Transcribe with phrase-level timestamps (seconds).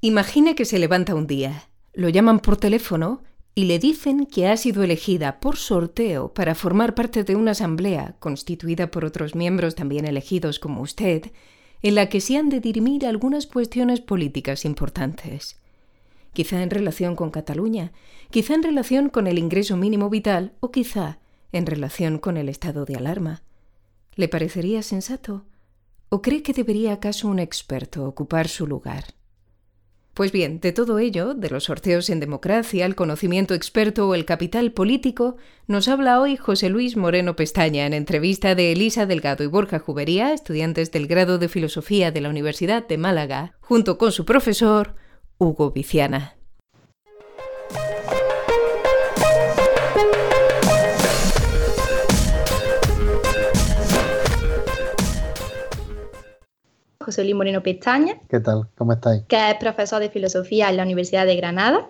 [0.00, 3.24] Imagine que se levanta un día, lo llaman por teléfono
[3.56, 8.14] y le dicen que ha sido elegida por sorteo para formar parte de una asamblea
[8.20, 11.32] constituida por otros miembros también elegidos como usted,
[11.82, 15.58] en la que se han de dirimir algunas cuestiones políticas importantes.
[16.32, 17.90] Quizá en relación con Cataluña,
[18.30, 21.18] quizá en relación con el ingreso mínimo vital o quizá
[21.50, 23.42] en relación con el estado de alarma.
[24.14, 25.44] ¿Le parecería sensato?
[26.08, 29.17] ¿O cree que debería acaso un experto ocupar su lugar?
[30.18, 34.24] Pues bien, de todo ello, de los sorteos en democracia, el conocimiento experto o el
[34.24, 35.36] capital político,
[35.68, 40.32] nos habla hoy José Luis Moreno Pestaña en entrevista de Elisa Delgado y Borja Jubería,
[40.32, 44.96] estudiantes del grado de Filosofía de la Universidad de Málaga, junto con su profesor,
[45.38, 46.37] Hugo Viciana.
[57.08, 58.18] José Luis Moreno Pestaña.
[58.28, 58.68] ¿Qué tal?
[58.76, 59.22] ¿Cómo estáis?
[59.28, 61.88] Que es profesor de filosofía en la Universidad de Granada.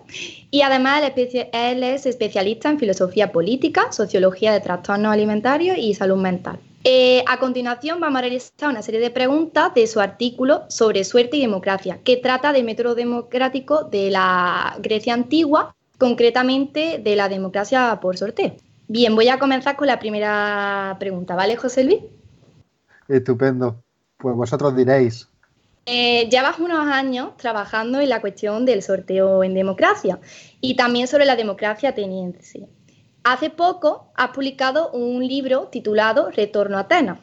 [0.49, 1.03] Y además
[1.51, 6.57] él es especialista en filosofía política, sociología de trastornos alimentarios y salud mental.
[6.85, 11.35] Eh, a continuación vamos a realizar una serie de preguntas de su artículo sobre suerte
[11.35, 17.99] y democracia, que trata del método democrático de la Grecia antigua, concretamente de la democracia
[18.01, 18.53] por sorteo.
[18.87, 21.99] Bien, voy a comenzar con la primera pregunta, ¿vale, José Luis?
[23.09, 23.83] Estupendo.
[24.19, 25.29] Pues vosotros diréis.
[25.85, 30.19] Eh, llevas unos años trabajando en la cuestión del sorteo en democracia
[30.61, 32.67] y también sobre la democracia ateniense.
[33.23, 37.19] Hace poco has publicado un libro titulado Retorno a Atenas,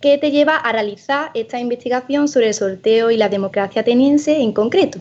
[0.00, 4.52] que te lleva a realizar esta investigación sobre el sorteo y la democracia ateniense en
[4.52, 4.98] concreto.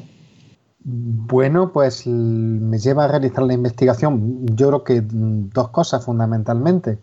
[0.84, 6.98] Bueno, pues me lleva a realizar la investigación, yo creo que dos cosas fundamentalmente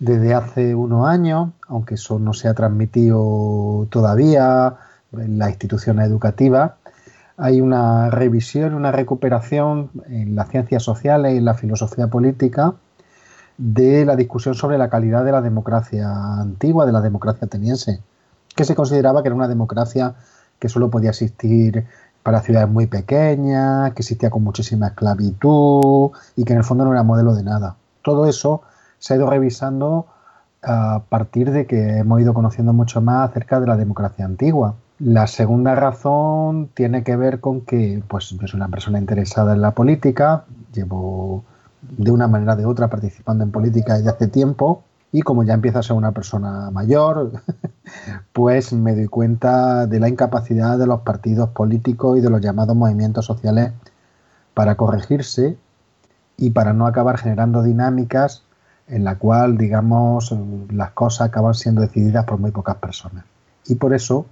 [0.00, 4.74] desde hace unos años, aunque eso no se ha transmitido todavía
[5.12, 6.72] en las instituciones educativas,
[7.36, 12.74] hay una revisión, una recuperación en las ciencias sociales y en la filosofía política
[13.56, 16.08] de la discusión sobre la calidad de la democracia
[16.40, 18.00] antigua, de la democracia ateniense,
[18.56, 20.14] que se consideraba que era una democracia
[20.58, 21.86] que solo podía existir
[22.22, 26.92] para ciudades muy pequeñas, que existía con muchísima esclavitud y que en el fondo no
[26.92, 27.76] era modelo de nada.
[28.02, 28.62] Todo eso
[29.00, 30.06] se ha ido revisando
[30.62, 34.76] a partir de que hemos ido conociendo mucho más acerca de la democracia antigua.
[34.98, 39.72] La segunda razón tiene que ver con que pues, soy una persona interesada en la
[39.72, 41.42] política, llevo
[41.80, 45.54] de una manera o de otra participando en política desde hace tiempo y como ya
[45.54, 47.32] empiezo a ser una persona mayor,
[48.34, 52.76] pues me doy cuenta de la incapacidad de los partidos políticos y de los llamados
[52.76, 53.72] movimientos sociales
[54.52, 55.56] para corregirse
[56.36, 58.44] y para no acabar generando dinámicas
[58.90, 60.34] en la cual, digamos,
[60.72, 63.24] las cosas acaban siendo decididas por muy pocas personas.
[63.66, 64.26] Y por eso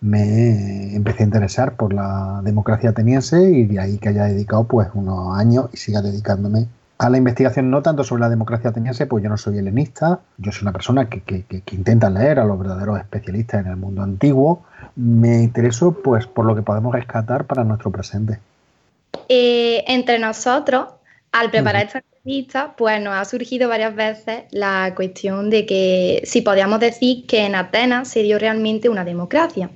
[0.00, 4.88] me empecé a interesar por la democracia ateniense y de ahí que haya dedicado pues
[4.94, 6.68] unos años y siga dedicándome
[6.98, 10.50] a la investigación no tanto sobre la democracia ateniense, pues yo no soy helenista, yo
[10.50, 14.64] soy una persona que, que, intenta leer a los verdaderos especialistas en el mundo antiguo,
[14.94, 18.38] me intereso pues por lo que podemos rescatar para nuestro presente.
[19.28, 20.88] Eh, entre nosotros,
[21.32, 22.02] al preparar esta
[22.76, 27.54] pues nos ha surgido varias veces la cuestión de que si podíamos decir que en
[27.54, 29.70] Atenas se dio realmente una democracia.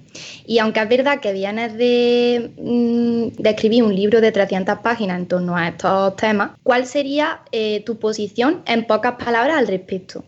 [0.46, 5.20] Y aunque es verdad que vienes de, mm, de escribir un libro de 300 páginas
[5.20, 10.24] en torno a estos temas, ¿cuál sería eh, tu posición en pocas palabras al respecto?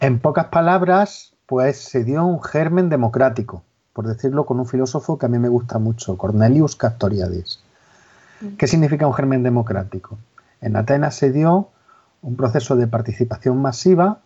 [0.00, 5.26] En pocas palabras, pues se dio un germen democrático, por decirlo con un filósofo que
[5.26, 7.60] a mí me gusta mucho, Cornelius Castoriadis.
[8.40, 8.56] Mm.
[8.56, 10.18] ¿Qué significa un germen democrático?
[10.60, 11.68] En Atenas se dio
[12.22, 14.20] un proceso de participación masiva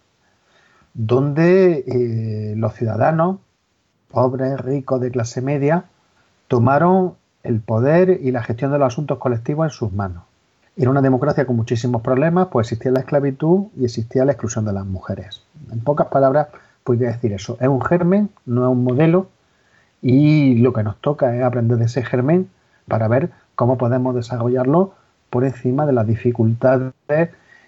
[0.95, 3.39] donde eh, los ciudadanos,
[4.11, 5.85] pobres, ricos, de clase media,
[6.49, 10.25] tomaron el poder y la gestión de los asuntos colectivos en sus manos.
[10.77, 14.73] Era una democracia con muchísimos problemas, pues existía la esclavitud y existía la exclusión de
[14.73, 15.43] las mujeres.
[15.71, 16.49] En pocas palabras,
[16.85, 17.57] podría decir eso.
[17.61, 19.29] Es un germen, no es un modelo,
[20.03, 22.49] y lo que nos toca es aprender de ese germen
[22.88, 24.94] para ver cómo podemos desarrollarlo
[25.31, 26.93] por encima de las dificultades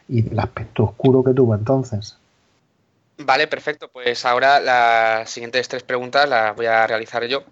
[0.09, 2.19] y del aspecto oscuro que tuvo entonces.
[3.19, 3.89] Vale, perfecto.
[3.89, 7.45] Pues ahora las siguientes tres preguntas las voy a realizar yo.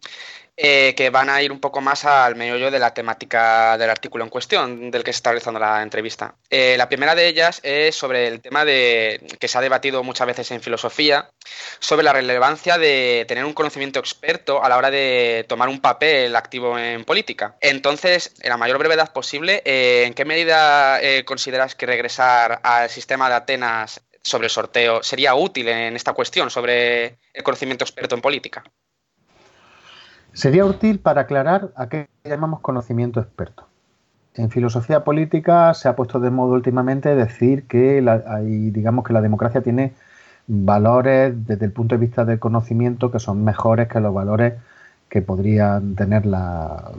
[0.57, 4.25] Eh, que van a ir un poco más al meollo de la temática del artículo
[4.25, 6.35] en cuestión, del que se está realizando la entrevista.
[6.51, 10.27] Eh, la primera de ellas es sobre el tema de que se ha debatido muchas
[10.27, 11.31] veces en filosofía,
[11.79, 16.37] sobre la relevancia de tener un conocimiento experto a la hora de tomar un papel
[16.37, 17.57] activo en política.
[17.63, 23.31] Entonces, en la mayor brevedad posible, eh, ¿en qué medida consideras que regresar al sistema
[23.31, 28.63] de Atenas sobre sorteo sería útil en esta cuestión sobre el conocimiento experto en política?
[30.33, 33.67] Sería útil para aclarar a qué llamamos conocimiento experto.
[34.35, 39.21] En filosofía política se ha puesto de modo últimamente decir que hay, digamos que la
[39.21, 39.93] democracia tiene
[40.47, 44.55] valores desde el punto de vista del conocimiento que son mejores que los valores
[45.09, 46.93] que podrían tener la,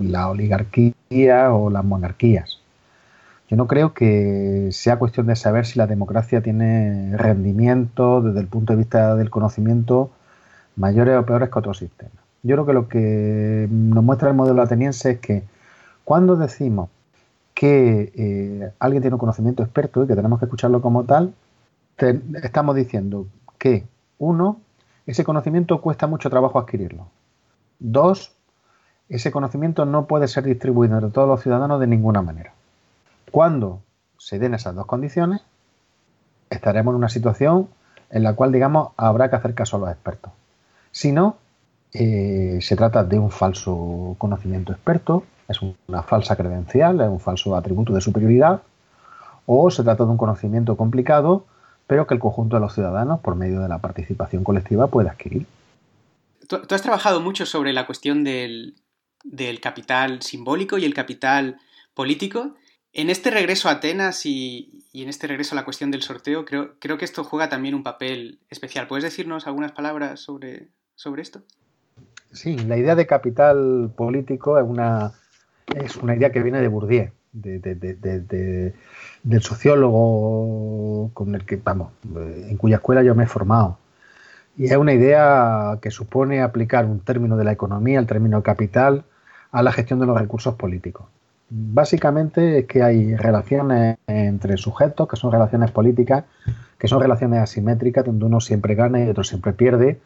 [0.00, 2.60] la oligarquía o las monarquías.
[3.48, 8.46] Yo no creo que sea cuestión de saber si la democracia tiene rendimiento desde el
[8.46, 10.10] punto de vista del conocimiento
[10.76, 12.17] mayores o peores que otros sistemas.
[12.42, 15.42] Yo creo que lo que nos muestra el modelo ateniense es que
[16.04, 16.88] cuando decimos
[17.54, 21.34] que eh, alguien tiene un conocimiento experto y que tenemos que escucharlo como tal,
[22.42, 23.26] estamos diciendo
[23.58, 23.84] que,
[24.18, 24.60] uno,
[25.06, 27.08] ese conocimiento cuesta mucho trabajo adquirirlo.
[27.78, 28.32] Dos,
[29.08, 32.52] ese conocimiento no puede ser distribuido entre todos los ciudadanos de ninguna manera.
[33.30, 33.80] Cuando
[34.18, 35.42] se den esas dos condiciones,
[36.50, 37.68] estaremos en una situación
[38.10, 40.32] en la cual, digamos, habrá que hacer caso a los expertos.
[40.92, 41.36] Si no,
[41.92, 47.56] eh, se trata de un falso conocimiento experto, es una falsa credencial, es un falso
[47.56, 48.62] atributo de superioridad,
[49.46, 51.46] o se trata de un conocimiento complicado,
[51.86, 55.46] pero que el conjunto de los ciudadanos, por medio de la participación colectiva, puede adquirir.
[56.46, 58.74] Tú, has trabajado mucho sobre la cuestión del,
[59.62, 61.56] capital simbólico y el capital
[61.94, 62.54] político.
[62.92, 66.98] En este regreso a Atenas y, en este regreso a la cuestión del sorteo, creo,
[66.98, 68.86] que esto juega también un papel especial.
[68.86, 70.72] ¿Puedes decirnos algunas palabras sobre
[71.16, 71.42] esto?
[72.32, 75.12] Sí, la idea de capital político es una,
[75.74, 78.72] es una idea que viene de Bourdieu, del
[79.40, 83.78] sociólogo con el que, vamos, en cuya escuela yo me he formado.
[84.56, 89.04] Y es una idea que supone aplicar un término de la economía, el término capital,
[89.50, 91.06] a la gestión de los recursos políticos.
[91.48, 96.24] Básicamente es que hay relaciones entre sujetos, que son relaciones políticas,
[96.76, 100.00] que son relaciones asimétricas, donde uno siempre gana y otro siempre pierde,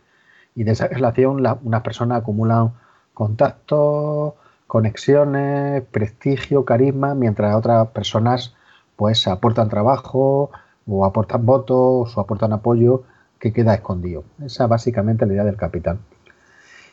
[0.54, 2.72] y de esa relación unas personas acumulan
[3.14, 4.34] contactos,
[4.66, 8.54] conexiones, prestigio, carisma, mientras otras personas
[8.96, 10.50] pues aportan trabajo
[10.86, 13.02] o aportan votos o aportan apoyo
[13.38, 14.24] que queda escondido.
[14.44, 15.98] Esa es básicamente la idea del capital.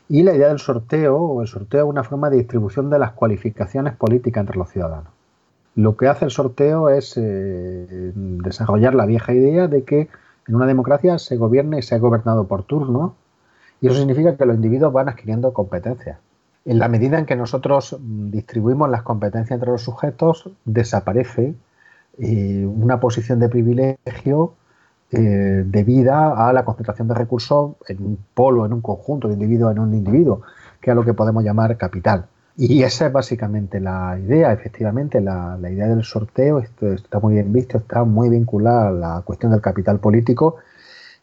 [0.08, 3.12] Y la idea del sorteo, o el sorteo es una forma de distribución de las
[3.12, 5.14] cualificaciones políticas entre los ciudadanos.
[5.76, 10.10] Lo que hace el sorteo es eh, desarrollar la vieja idea de que
[10.48, 13.16] en una democracia se gobierne y se ha gobernado por turno
[13.82, 16.20] y eso significa que los individuos van adquiriendo competencias.
[16.66, 21.56] En la medida en que nosotros mm, distribuimos las competencias entre los sujetos, desaparece
[22.18, 24.54] eh, una posición de privilegio
[25.12, 29.72] eh, debida a la concentración de recursos en un polo, en un conjunto de individuos,
[29.72, 30.42] en un individuo,
[30.82, 32.28] que es lo que podemos llamar capital.
[32.58, 37.54] Y esa es básicamente la idea, efectivamente, la, idea del sorteo, esto está muy bien
[37.54, 40.58] visto, está muy vinculada a la cuestión del capital político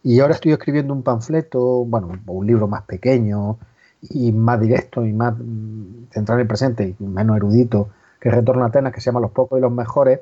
[0.07, 3.59] y ahora estoy escribiendo un panfleto, bueno, un libro más pequeño
[4.03, 7.89] y más directo y más mm, centrado en el presente y menos erudito,
[8.21, 10.21] que retorna a Atenas, que se llama Los pocos y los mejores,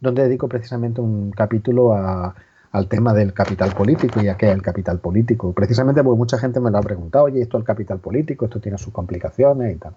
[0.00, 4.62] donde dedico precisamente un capítulo al tema del capital político y a qué es el
[4.62, 5.52] capital político.
[5.52, 8.58] Precisamente porque mucha gente me lo ha preguntado, oye, esto es el capital político, esto
[8.58, 9.92] tiene sus complicaciones y tal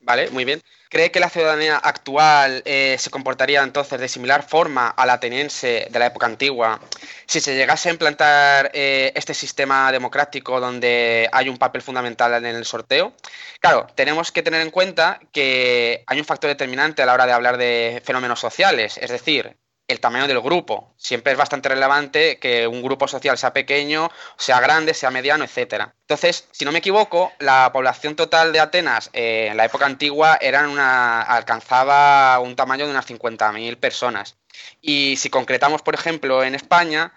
[0.00, 0.62] vale, muy bien.
[0.88, 5.88] ¿Cree que la ciudadanía actual eh, se comportaría entonces de similar forma a la ateniense
[5.90, 6.80] de la época antigua
[7.26, 12.46] si se llegase a implantar eh, este sistema democrático donde hay un papel fundamental en
[12.46, 13.14] el sorteo?
[13.60, 17.32] Claro, tenemos que tener en cuenta que hay un factor determinante a la hora de
[17.32, 19.56] hablar de fenómenos sociales, es decir,
[19.88, 20.94] el tamaño del grupo.
[20.96, 25.94] Siempre es bastante relevante que un grupo social sea pequeño, sea grande, sea mediano, etcétera.
[26.00, 30.38] Entonces, si no me equivoco, la población total de Atenas eh, en la época antigua
[30.40, 34.36] era una, alcanzaba un tamaño de unas 50.000 personas.
[34.80, 37.12] Y si concretamos, por ejemplo, en España,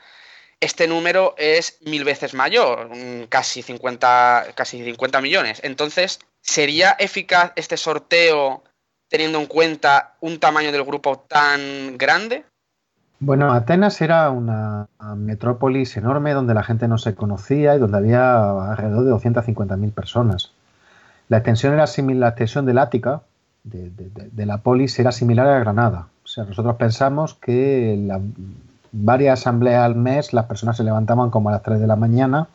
[0.60, 2.90] este número es mil veces mayor,
[3.30, 5.62] casi 50, casi 50 millones.
[5.64, 8.64] Entonces, ¿sería eficaz este sorteo
[9.08, 12.44] teniendo en cuenta un tamaño del grupo tan grande?
[13.22, 18.72] Bueno, Atenas era una metrópolis enorme donde la gente no se conocía y donde había
[18.72, 20.54] alrededor de 250.000 personas.
[21.28, 23.22] La extensión era similar, la extensión del Ática,
[23.64, 26.08] de, la polis, era similar a Granada.
[26.24, 31.50] O sea, nosotros pensamos que en varias asambleas al mes las personas se levantaban como
[31.50, 32.48] a las 3 de la mañana,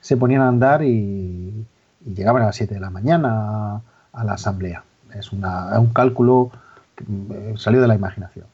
[0.00, 1.66] se ponían a andar y,
[2.04, 4.84] llegaban a las 7 de la mañana a, la asamblea.
[5.12, 6.52] Es, una, un cálculo
[6.94, 8.46] que eh, salió de la imaginación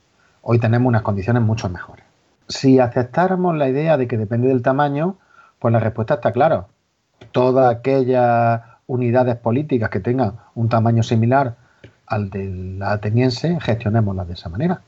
[0.45, 2.05] hoy tenemos unas condiciones mucho mejores.
[2.49, 5.17] Si aceptáramos la idea de que depende del tamaño,
[5.59, 6.67] pues la respuesta está clara.
[7.33, 11.57] Todas aquellas unidades políticas que tengan un tamaño similar
[12.07, 14.83] al del ateniense, gestionémoslas de esa manera.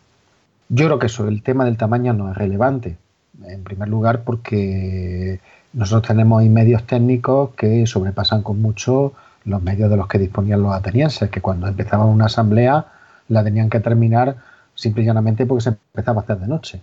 [0.68, 2.98] Yo creo que el tema del tamaño no es relevante.
[3.42, 5.40] En primer lugar, porque
[5.72, 10.62] nosotros tenemos ahí medios técnicos que sobrepasan con mucho los medios de los que disponían
[10.62, 12.86] los atenienses, que cuando empezaban una asamblea
[13.28, 14.36] la tenían que terminar
[14.76, 16.80] simple y llanamente porque se empezaba a hacer de noche.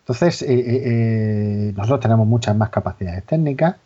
[0.00, 3.76] Entonces, eh, eh, eh, nosotros tenemos muchas más capacidades técnicas.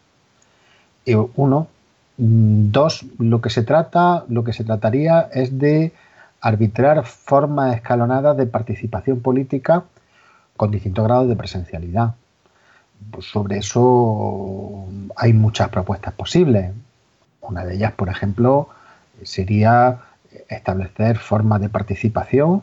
[1.37, 1.69] uno.
[2.19, 5.93] Mm, dos, lo que se trata, lo que se trataría es de
[6.41, 9.85] arbitrar formas escalonadas de participación política
[10.57, 12.15] con distintos grados de presencialidad.
[13.11, 16.73] Pues sobre eso hay muchas propuestas posibles.
[17.43, 18.69] Una de ellas, por ejemplo,
[19.23, 20.01] sería
[20.49, 22.63] establecer formas de participación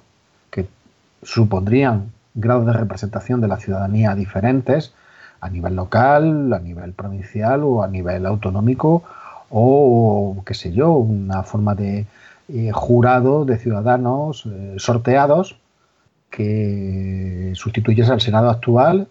[1.24, 4.94] supondrían grados de representación de la ciudadanía diferentes
[5.42, 9.04] a nivel local, a nivel provincial o a nivel autonómico
[9.50, 12.08] o, qué sé yo, una forma de
[12.48, 15.58] eh, jurado de ciudadanos eh, sorteados
[16.30, 19.08] que sustituyese al Senado actual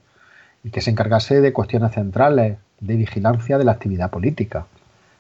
[0.65, 4.67] y que se encargase de cuestiones centrales de vigilancia de la actividad política,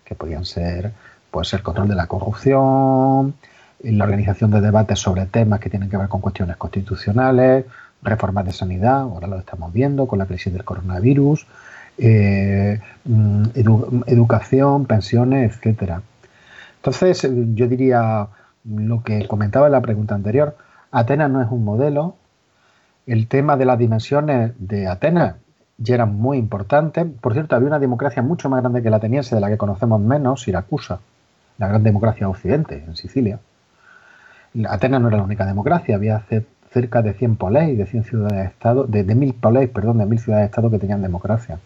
[0.04, 0.92] que podían ser
[1.30, 3.34] pues, el control de la corrupción,
[3.82, 7.64] la organización de debates sobre temas que tienen que ver con cuestiones constitucionales,
[8.02, 11.46] reformas de sanidad, ahora lo estamos viendo con la crisis del coronavirus,
[11.98, 13.42] eh, mm,
[14.06, 16.02] educación, pensiones, etcétera.
[16.76, 18.28] Entonces, yo diría
[18.64, 20.56] lo que comentaba en la pregunta anterior,
[20.90, 22.16] Atenas no es un modelo,
[23.06, 25.36] el tema de las dimensiones de Atenas
[25.78, 27.04] ya era muy importante.
[27.04, 30.00] Por cierto, había una democracia mucho más grande que la ateniense, de la que conocemos
[30.00, 31.00] menos, Siracusa,
[31.58, 33.40] la gran democracia occidente, en Sicilia.
[34.68, 36.24] Atenas no era la única democracia, había
[36.70, 40.70] cerca de 100 poleis, de 100 ciudades-estado, de, de 1000 poleis, perdón, de 1000 ciudades-estado
[40.70, 41.58] que tenían democracia.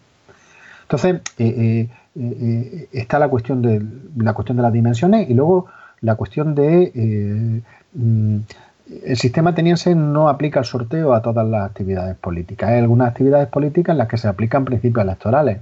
[0.87, 5.65] Entonces, eh, eh, eh, está la cuestión, de, la cuestión de las dimensiones y luego
[5.99, 7.61] la cuestión de
[7.93, 8.37] mm,
[9.03, 12.69] el sistema ateniense no aplica el sorteo a todas las actividades políticas.
[12.69, 15.59] Hay algunas actividades políticas en las que se aplican principios electorales.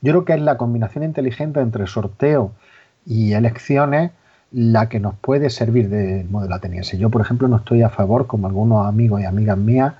[0.00, 2.50] Yo creo que es la combinación inteligente entre sorteo
[3.06, 4.10] y elecciones
[4.52, 6.98] la que nos puede servir del modelo ateniense.
[6.98, 9.94] Yo, por ejemplo, no estoy a favor, como algunos amigos y amigas mías,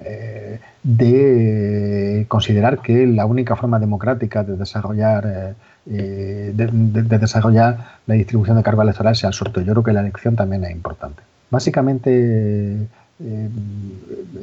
[0.00, 5.54] eh, de considerar que la única forma democrática de desarrollar eh,
[5.90, 9.62] eh, de, desarrollar la distribución de cargo electoral sea el sorteo.
[9.64, 11.22] Yo creo que la elección también es importante.
[11.50, 12.86] Básicamente,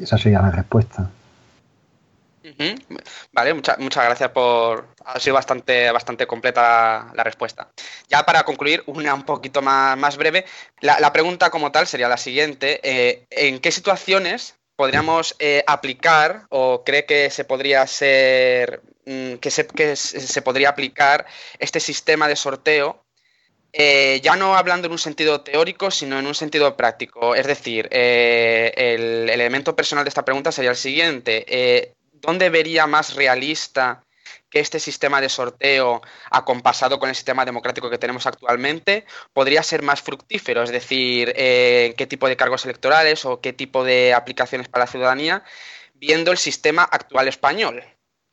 [0.02, 1.10] esa sería la respuesta.
[3.32, 4.88] Vale, muchas gracias por.
[5.06, 7.70] Ha sido bastante, bastante completa la respuesta.
[8.08, 10.46] Ya para concluir, una un poquito más, más breve.
[10.82, 16.84] La, pregunta como tal sería la siguiente: eh, ¿En qué situaciones podríamos eh, aplicar o
[16.84, 18.82] cree que se podría ser.
[19.06, 21.28] Mm, que, se, que se podría aplicar
[21.60, 23.06] este sistema de sorteo
[23.78, 27.36] eh, ya no hablando en un sentido teórico, sino en un sentido práctico.
[27.36, 31.95] Es decir, el elemento personal de esta pregunta sería el siguiente.
[32.26, 34.04] ¿Dónde vería más realista
[34.50, 36.02] que este sistema de sorteo
[36.32, 40.64] acompasado con el sistema democrático que tenemos actualmente podría ser más fructífero?
[40.64, 44.92] Es decir, eh, qué tipo de cargos electorales o qué tipo de aplicaciones para la
[44.92, 45.44] ciudadanía,
[45.94, 47.84] viendo el sistema actual español,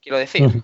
[0.00, 0.62] quiero decir.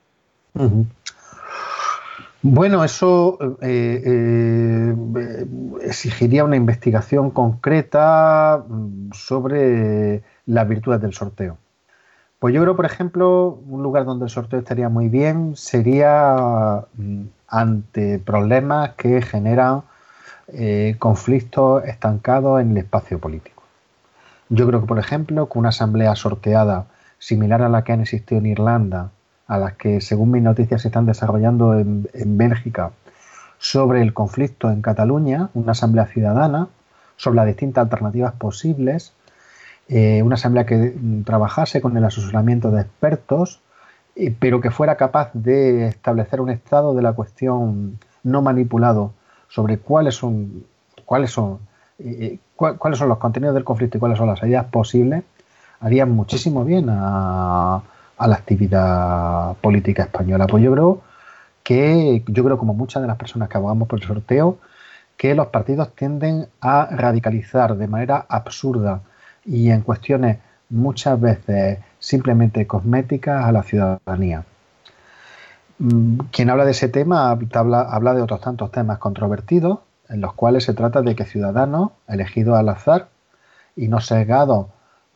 [2.40, 5.47] Bueno, eso eh, eh,
[5.82, 8.64] exigiría una investigación concreta
[9.12, 11.58] sobre las virtudes del sorteo.
[12.38, 17.23] Pues yo creo, por ejemplo, un lugar donde el sorteo estaría muy bien sería mm,
[17.49, 19.83] ante problemas que generan
[20.49, 23.64] eh, conflictos estancados en el espacio político.
[24.50, 26.87] Yo creo que, por ejemplo, con una asamblea sorteada
[27.18, 29.11] similar a la que han existido en Irlanda,
[29.49, 32.92] a las que, según mis noticias, se están desarrollando en, en Bélgica,
[33.59, 36.68] sobre el conflicto en Cataluña, una asamblea ciudadana,
[37.16, 39.12] sobre las distintas alternativas posibles,
[39.88, 43.61] eh, una asamblea que mm, trabajase con el asesoramiento de expertos,
[44.40, 49.12] pero que fuera capaz de establecer un estado de la cuestión no manipulado
[49.49, 50.64] sobre cuáles son,
[51.04, 51.61] cuáles son,
[51.99, 55.23] eh, cuáles son los contenidos del conflicto y cuáles son las salidas posibles,
[55.80, 57.76] haría muchísimo bien a,
[58.18, 60.47] a la actividad política española.
[60.47, 61.00] Pues yo creo
[61.62, 64.59] que, yo creo como muchas de las personas que abogamos por el sorteo,
[65.16, 69.02] que los partidos tienden a radicalizar de manera absurda
[69.49, 70.38] y en cuestiones
[70.69, 74.45] muchas veces simplemente cosméticas a la ciudadanía.
[75.78, 80.64] Mm, quien habla de ese tema habla, de otros tantos temas controvertidos, en los cuales
[80.64, 83.09] se trata de que ciudadanos elegidos al azar
[83.76, 84.67] y no sesgados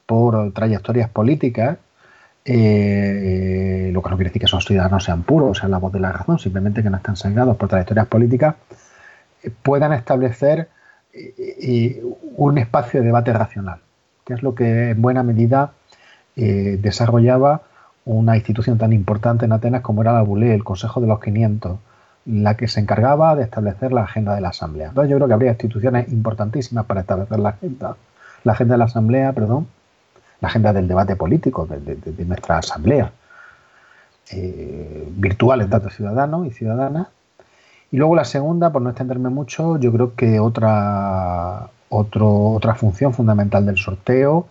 [0.06, 1.78] por trayectorias políticas,
[2.44, 6.00] eh, lo que no quiere decir que esos ciudadanos sean puros, sean la voz de
[6.00, 8.56] la razón, simplemente que no están sesgados por trayectorias políticas,
[9.42, 10.68] eh, puedan establecer
[11.12, 12.02] eh,
[12.36, 13.80] un espacio de debate racional
[14.24, 15.72] que es lo que en buena medida
[16.36, 17.62] eh, desarrollaba
[18.04, 21.78] una institución tan importante en Atenas como era la BULE, el Consejo de los 500,
[22.26, 24.88] la que se encargaba de establecer la agenda de la Asamblea.
[24.88, 27.96] Entonces yo creo que habría instituciones importantísimas para establecer la agenda,
[28.44, 29.68] la agenda de la Asamblea, perdón,
[30.40, 33.12] la agenda del debate político de, nuestra Asamblea,
[34.30, 37.08] eh, virtual en tanto ciudadanos y ciudadanas.
[37.92, 43.66] Y luego la segunda, por no extenderme mucho, yo creo que otra, otra función fundamental
[43.66, 44.48] del sorteo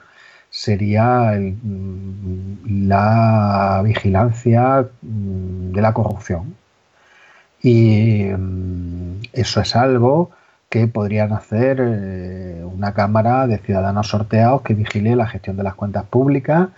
[0.49, 6.55] sería mm, la vigilancia mm, de la corrupción.
[7.63, 10.31] Y mm, eso es algo
[10.69, 15.75] que podrían hacer eh, una Cámara de Ciudadanos Sorteados que vigile la gestión de las
[15.75, 16.69] cuentas públicas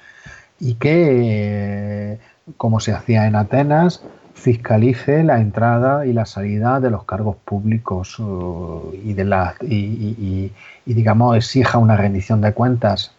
[0.59, 2.19] y que,
[2.57, 8.19] como se hacía en Atenas, fiscalice la entrada y la salida de los cargos públicos
[8.19, 10.51] uh, y, de la, y,
[10.85, 13.13] digamos, exija una rendición de cuentas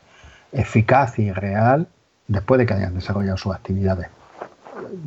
[0.53, 1.87] eficaz y real
[2.29, 4.09] después de que hayan desarrollado sus actividades.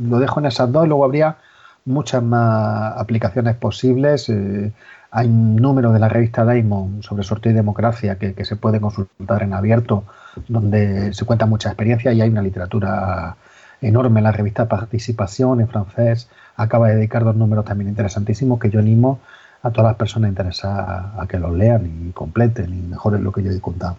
[0.01, 1.37] Lo dejo en esas dos y luego habría
[1.85, 4.29] muchas más aplicaciones posibles.
[4.29, 4.71] Eh,
[5.11, 9.43] hay un número de la revista Daimon sobre sorteo y democracia que, se puede consultar
[9.43, 10.03] en abierto,
[10.47, 13.35] donde se cuenta mucha experiencia y hay una literatura
[13.81, 14.21] enorme.
[14.21, 19.19] La revista Participación en francés acaba de dedicar dos números también interesantísimos que yo animo
[19.63, 23.43] a todas las personas interesadas a que los lean y completen y mejoren lo que
[23.43, 23.97] yo he contado.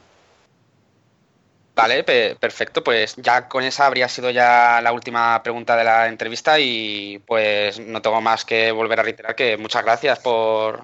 [1.78, 2.82] Vale, perfecto.
[2.82, 7.78] Pues ya con esa habría sido ya la última pregunta de la entrevista y pues
[7.78, 10.82] no tengo más que volver a reiterar que muchas gracias por,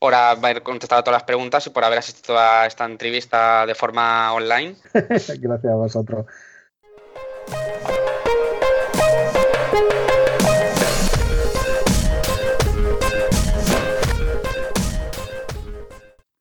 [0.00, 4.32] por haber contestado todas las preguntas y por haber asistido a esta entrevista de forma
[4.32, 4.74] online.
[4.92, 6.26] gracias a vosotros.